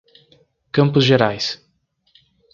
Campos 0.77 1.05
Gerais 1.09 1.45